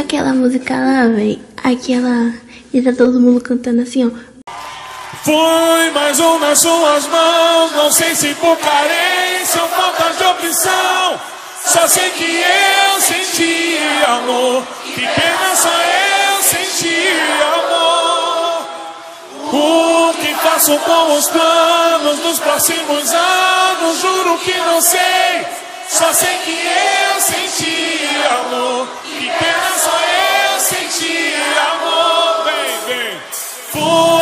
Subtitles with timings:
[0.00, 1.38] Aquela música lá, véi.
[1.62, 2.32] Aquela.
[2.72, 4.10] E tá todo mundo cantando assim, ó.
[5.22, 11.20] Foi mais um nas suas mãos, não sei se por carência ou falta de opção.
[11.66, 13.78] Só sei que eu senti
[14.08, 17.06] amor, que pena só eu senti
[17.58, 18.66] amor.
[19.52, 25.46] O que faço com os planos dos próximos anos, juro que não sei.
[25.90, 27.79] Só sei que eu senti
[33.72, 34.09] full.